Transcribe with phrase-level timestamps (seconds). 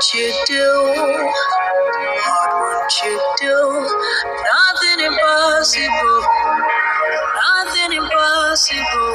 [0.00, 0.64] won't you do?
[0.96, 1.76] What
[2.56, 3.56] won't you do?
[4.48, 6.20] Nothing impossible.
[7.36, 9.12] Nothing impossible.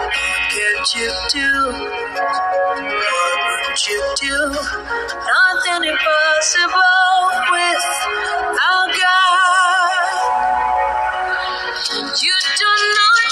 [0.00, 0.12] What
[0.48, 1.50] can't you do?
[1.92, 3.20] What
[3.52, 4.36] won't you do?
[5.28, 7.12] Nothing impossible
[7.52, 7.84] with
[8.64, 9.92] our God.
[12.22, 13.31] You do not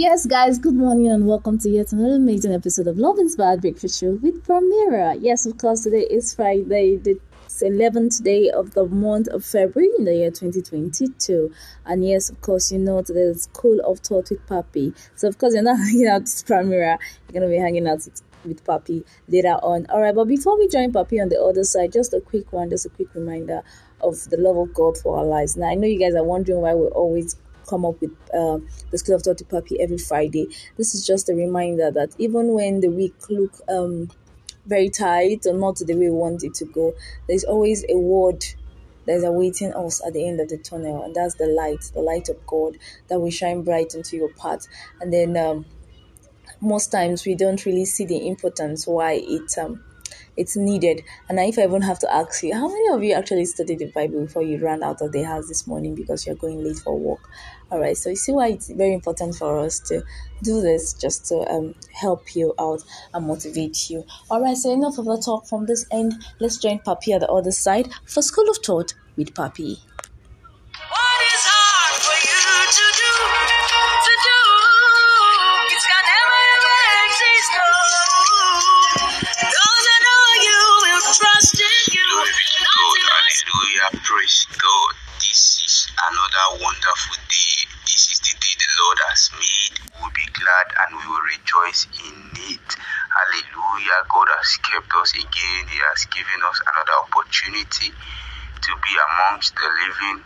[0.00, 4.00] Yes, guys, good morning and welcome to yet another amazing episode of Love Inspired Breakfast
[4.00, 5.18] Show with Pramira.
[5.20, 7.20] Yes, of course, today is Friday, the
[7.60, 11.52] 11th day of the month of February in the year 2022.
[11.84, 14.96] And yes, of course, you know today is School of Thought with Papi.
[15.16, 16.96] So, of course, you're not hanging out with Pramira,
[17.28, 19.84] you're going to be hanging out with with Papi later on.
[19.90, 22.70] All right, but before we join Papi on the other side, just a quick one,
[22.70, 23.62] just a quick reminder
[24.00, 25.58] of the love of God for our lives.
[25.58, 27.36] Now, I know you guys are wondering why we're always
[27.70, 28.58] come up with uh,
[28.90, 30.48] the School of Thought to Papi every Friday.
[30.76, 34.10] This is just a reminder that even when the week look um,
[34.66, 36.94] very tight or not the way we want it to go,
[37.28, 38.44] there's always a word
[39.06, 42.00] that is awaiting us at the end of the tunnel, and that's the light, the
[42.00, 42.76] light of God
[43.08, 44.66] that will shine bright into your path.
[45.00, 45.64] And then um,
[46.60, 49.82] most times we don't really see the importance why it um
[50.36, 51.02] it's needed.
[51.28, 53.86] And if I even have to ask you, how many of you actually studied the
[53.86, 56.98] Bible before you ran out of the house this morning because you're going late for
[56.98, 57.28] work?
[57.70, 60.02] All right, so you see why it's very important for us to
[60.42, 62.82] do this just to um, help you out
[63.14, 64.04] and motivate you.
[64.30, 66.14] All right, so enough of the talk from this end.
[66.40, 69.78] Let's join Papi at the other side for School of Thought with Papi.
[98.62, 100.24] To be amongst the living.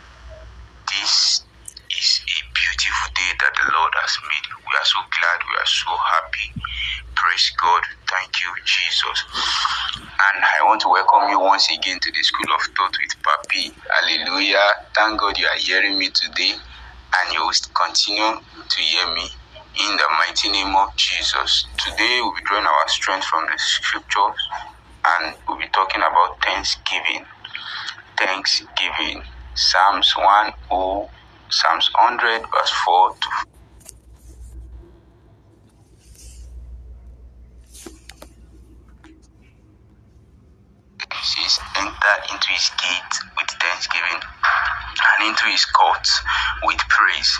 [0.87, 1.43] This
[1.91, 4.47] is a beautiful day that the Lord has made.
[4.67, 5.39] We are so glad.
[5.47, 6.47] We are so happy.
[7.15, 7.83] Praise God.
[8.11, 9.17] Thank you, Jesus.
[9.95, 13.71] And I want to welcome you once again to the School of Thought with Papi.
[13.87, 14.85] Hallelujah.
[14.95, 19.25] Thank God you are hearing me today and you will continue to hear me
[19.79, 21.65] in the mighty name of Jesus.
[21.77, 24.39] Today we'll be drawing our strength from the scriptures
[25.05, 27.25] and we'll be talking about thanksgiving.
[28.17, 29.23] Thanksgiving.
[29.55, 31.09] Psalms 1 oh,
[31.49, 33.27] Psalms 100 verse 4 to
[41.25, 46.21] says, enter into his gate with thanksgiving and into his courts
[46.63, 47.39] with praise.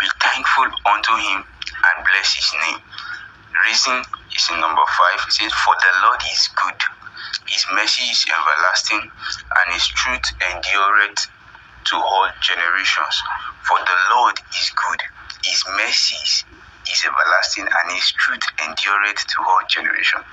[0.00, 2.80] Be thankful unto him and bless his name.
[3.68, 4.02] Reason
[4.34, 5.20] is in number five.
[5.26, 6.80] It says, For the Lord is good,
[7.50, 11.20] his mercy is everlasting, and his truth endureth
[11.90, 13.16] to all generations.
[13.68, 15.00] For the Lord is good,
[15.44, 16.44] his mercies
[16.90, 20.24] is everlasting, and his truth endureth to all generations.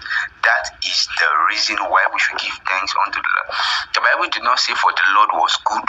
[0.43, 3.51] That is the reason why we should give thanks unto the Lord.
[3.95, 5.87] The Bible did not say, For the Lord was good.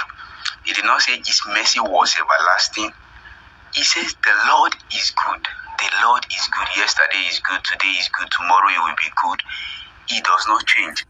[0.69, 2.93] It did not say his mercy was everlasting.
[3.75, 5.43] He says the Lord is good.
[5.79, 6.69] The Lord is good.
[6.77, 7.63] Yesterday is good.
[7.65, 8.29] Today is good.
[8.35, 9.41] Tomorrow he will be good.
[10.09, 11.05] He does not change.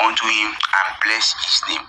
[0.00, 1.86] Unto him and bless his name.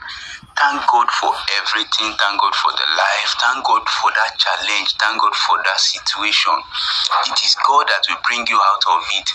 [0.57, 2.13] Thank God for everything.
[2.21, 3.31] Thank God for the life.
[3.41, 4.93] Thank God for that challenge.
[5.01, 6.53] Thank God for that situation.
[7.27, 9.29] It is God that will bring you out of it.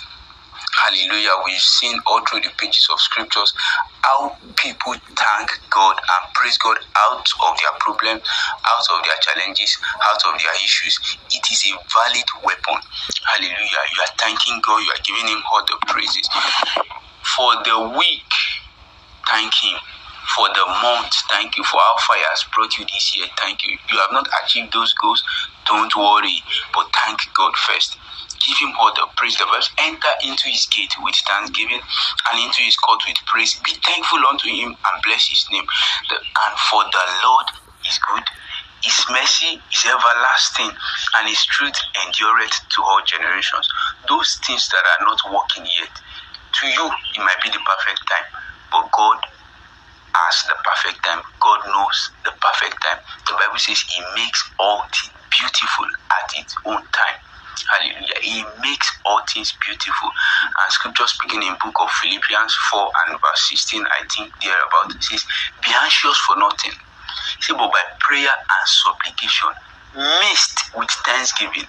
[0.76, 1.32] Hallelujah.
[1.46, 3.54] We've seen all through the pages of scriptures
[4.02, 6.78] how people thank God and praise God
[7.08, 9.76] out of their problem, out of their challenges,
[10.12, 10.98] out of their issues.
[11.32, 12.78] It is a valid weapon.
[13.34, 13.82] Hallelujah.
[13.94, 16.28] You are thanking God, you are giving Him all the praises.
[17.36, 18.32] For the week,
[19.28, 19.78] thank Him.
[20.36, 21.64] For the month, thank you.
[21.64, 23.78] For how far He has brought you this year, thank you.
[23.92, 25.22] You have not achieved those goals,
[25.66, 26.42] don't worry,
[26.74, 27.98] but thank God first.
[28.44, 29.36] Give him all the uh, praise.
[29.38, 31.80] The verse enter into his gate with thanksgiving
[32.32, 33.56] and into his court with praise.
[33.64, 35.66] Be thankful unto him and bless his name.
[36.10, 37.48] The, and for the Lord
[37.88, 38.24] is good.
[38.84, 40.70] His mercy is everlasting
[41.18, 43.66] and his truth endureth to all generations.
[44.08, 45.90] Those things that are not working yet,
[46.60, 46.86] to you,
[47.16, 48.26] it might be the perfect time,
[48.72, 49.18] but God
[50.14, 51.22] has the perfect time.
[51.40, 52.98] God knows the perfect time.
[53.28, 57.05] The Bible says He makes all things beautiful at its own time.
[57.64, 58.20] Hallelujah.
[58.22, 60.10] He makes all things beautiful.
[60.62, 65.02] And scripture speaking in book of Philippians 4 and verse 16, I think thereabout, it
[65.02, 65.24] says,
[65.64, 66.72] Be anxious for nothing.
[67.40, 69.50] See, but by prayer and supplication,
[69.96, 71.68] mixed with thanksgiving,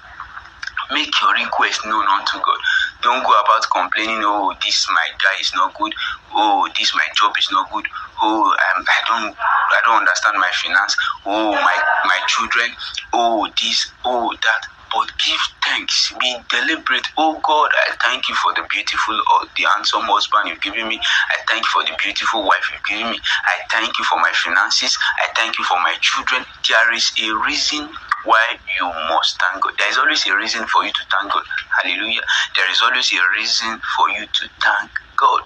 [0.92, 2.62] make your request known unto God.
[3.04, 5.94] Don't go about complaining, oh, this my guy is not good,
[6.34, 7.86] oh, this my job is not good,
[8.22, 10.96] oh, um, I don't I don't understand my finance,
[11.26, 12.70] oh my my children,
[13.14, 14.62] oh this, oh that
[14.94, 16.14] but give thanks.
[16.22, 17.08] Be deliberate.
[17.18, 21.00] Oh God, I thank you for the beautiful or the handsome husband you've given me.
[21.00, 23.20] I thank you for the beautiful wife you've given me.
[23.48, 24.96] I thank you for my finances.
[25.20, 26.46] I thank you for my children.
[26.70, 27.90] There is a reason
[28.26, 28.46] why
[28.80, 29.74] you must thank God.
[29.80, 31.44] There is always a reason for you to thank God.
[31.84, 32.22] Hallelujah.
[32.56, 35.42] There is always a reason for you to thank God.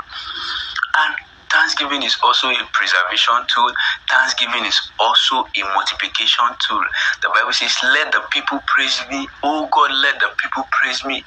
[0.99, 1.15] And
[1.51, 3.71] Thanksgiving is also a preservation tool.
[4.09, 6.83] Thanksgiving is also a multiplication tool.
[7.23, 9.27] The Bible says, Let the people praise me.
[9.43, 11.25] Oh God, let the people praise me.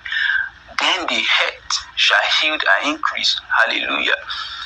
[0.80, 1.54] Then the head
[1.96, 3.34] shall yield and increase.
[3.64, 4.16] Hallelujah.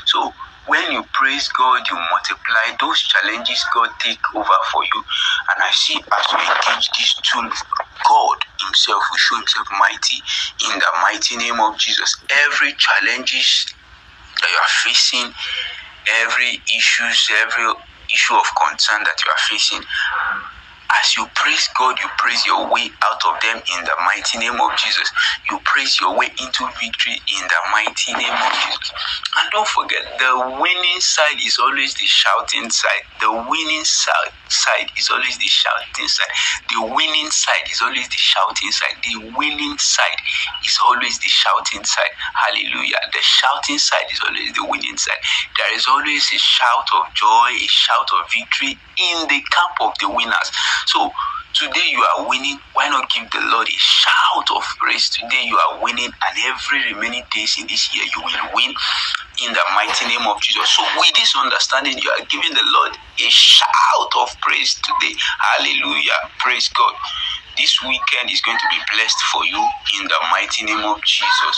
[0.07, 0.33] So
[0.67, 5.01] when you praise God, you multiply those challenges God take over for you.
[5.55, 7.45] And I see as we engage this tool,
[8.09, 10.19] God Himself will show Himself mighty
[10.71, 12.13] in the mighty name of Jesus.
[12.47, 13.67] Every challenges
[14.41, 15.33] that you are facing,
[16.25, 17.73] every issues, every
[18.13, 19.83] issue of concern that you are facing,
[21.03, 24.61] as you praise God, you praise your way out of them in the mighty name
[24.61, 25.11] of Jesus.
[25.51, 28.88] You praise your way into victory in the mighty name of Jesus.
[29.39, 33.05] And don't forget, the winning side is always the shouting side.
[33.21, 36.35] The winning side, side is always the shouting side.
[36.71, 38.99] The winning side is always the shouting side.
[39.05, 40.21] The winning side
[40.67, 42.15] is always the shouting side.
[42.47, 43.01] Hallelujah.
[43.15, 45.23] The shouting side is always the winning side.
[45.59, 49.93] There is always a shout of joy, a shout of victory in the camp of
[50.03, 50.51] the winners.
[50.87, 51.11] So
[51.55, 52.59] today you are winning.
[52.75, 55.11] Why not give the Lord a shout of praise?
[55.11, 58.75] Today you are winning, and every remaining days in this year you will win
[59.45, 60.69] in the mighty name of Jesus.
[60.71, 65.15] So with this understanding, you are giving the Lord a shout of praise today.
[65.57, 66.19] Hallelujah.
[66.39, 66.95] Praise God.
[67.59, 69.59] This weekend is going to be blessed for you
[70.01, 71.57] in the mighty name of Jesus.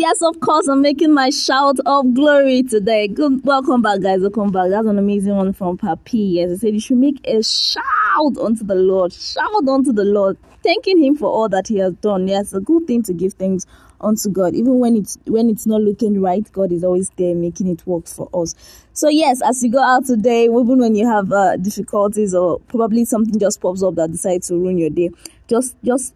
[0.06, 0.68] Yes, of course.
[0.68, 3.08] I'm making my shout of glory today.
[3.08, 4.20] Good, welcome back, guys.
[4.20, 4.68] Welcome back.
[4.68, 6.34] That's an amazing one from Papi.
[6.34, 9.14] Yes, I said you should make a shout unto the Lord.
[9.14, 12.28] Shout unto the Lord, thanking Him for all that He has done.
[12.28, 13.64] Yes, a good thing to give thanks
[13.98, 16.46] unto God, even when it's when it's not looking right.
[16.52, 18.54] God is always there, making it work for us.
[18.92, 23.06] So yes, as you go out today, even when you have uh, difficulties or probably
[23.06, 25.08] something just pops up that decides to ruin your day,
[25.48, 26.12] just just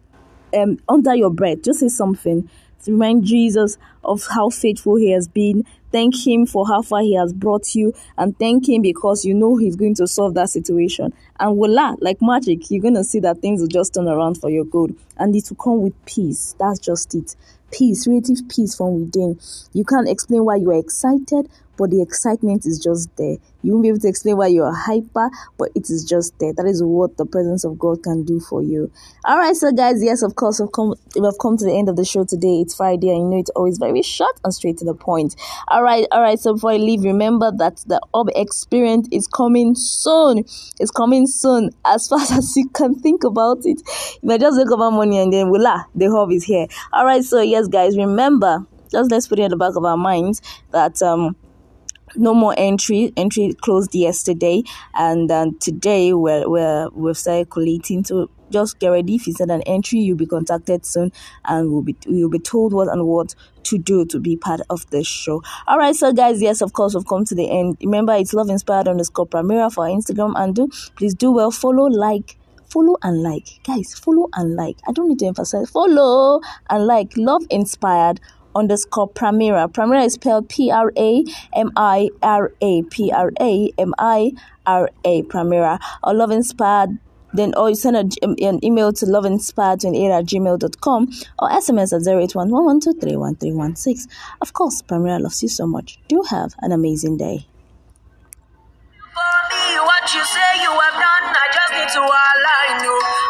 [0.55, 2.47] um, under your breath, just say something
[2.87, 5.65] remind Jesus of how faithful He has been.
[5.91, 9.57] Thank Him for how far He has brought you, and thank Him because you know
[9.57, 11.13] He's going to solve that situation.
[11.39, 14.49] And voila, like magic, you're going to see that things will just turn around for
[14.49, 16.55] your good, and it will come with peace.
[16.59, 17.35] That's just it.
[17.71, 19.39] Peace, relative peace from within.
[19.73, 21.49] You can't explain why you are excited,
[21.79, 23.37] but the excitement is just there.
[23.63, 26.53] You won't be able to explain why you are hyper, but it is just there.
[26.53, 28.91] That is what the presence of God can do for you.
[29.23, 31.95] All right, so guys, yes, of course, we've come, we've come to the end of
[31.95, 32.59] the show today.
[32.59, 35.37] It's Friday, and you know it's always very short and straight to the point.
[35.69, 36.37] All right, all right.
[36.37, 40.39] So before I leave, remember that the Ob experience is coming soon.
[40.79, 43.81] It's coming soon, as fast as you can think about it.
[44.21, 46.67] If I just think about money and then voila, the hub is here.
[46.91, 48.65] All right, so yes, guys, remember.
[48.91, 51.35] Just let's put it in the back of our minds that um
[52.15, 53.13] no more entry.
[53.17, 54.63] Entry closed yesterday
[54.93, 59.15] and um, today we're, we're we're circulating so just get ready.
[59.15, 61.11] If you send an entry you'll be contacted soon
[61.45, 64.89] and we'll be you'll be told what and what to do to be part of
[64.89, 65.43] the show.
[65.67, 67.77] All right so guys yes of course we've come to the end.
[67.81, 71.51] Remember it's love inspired underscore Pramira for instagram and do please do well.
[71.51, 72.37] Follow like
[72.69, 73.59] follow and like.
[73.63, 74.77] Guys follow and like.
[74.87, 75.69] I don't need to emphasize.
[75.69, 77.13] Follow and like.
[77.17, 78.19] Love inspired
[78.55, 79.71] underscore Pramira.
[79.71, 81.23] Pramira is spelled P R A
[81.55, 84.31] M I R A P R A M I
[84.65, 85.79] R A Pramira.
[86.03, 86.97] Or love inspired.
[87.31, 92.49] Then or you send a, an email to loveinspired28 at gmail.com or SMS at 081
[94.41, 95.99] Of course, Pramira loves you so much.
[96.07, 97.45] Do have an amazing day.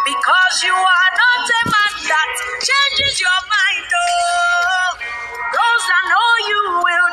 [0.05, 4.58] Because you are not a man that changes your mind, oh.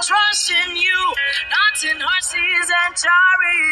[0.02, 0.98] Trust in you.
[1.50, 3.56] Not in horses and chariots.